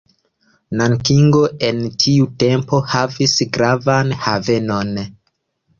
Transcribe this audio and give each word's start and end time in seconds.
Nankingo 0.79 1.41
en 1.67 1.83
tiu 2.05 2.27
tempo 2.45 2.81
havis 2.95 3.39
gravan 3.59 4.19
havenon. 4.27 4.97